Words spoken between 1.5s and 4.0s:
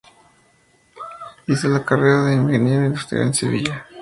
la carrera de Ingeniero Industrial en Sevilla.